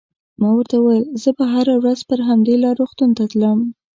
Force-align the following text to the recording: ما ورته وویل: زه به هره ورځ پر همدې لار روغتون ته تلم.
ما 0.39 0.49
ورته 0.55 0.75
وویل: 0.79 1.05
زه 1.21 1.29
به 1.37 1.45
هره 1.53 1.73
ورځ 1.81 1.99
پر 2.09 2.19
همدې 2.29 2.55
لار 2.63 2.75
روغتون 2.81 3.09
ته 3.17 3.23
تلم. 3.31 3.59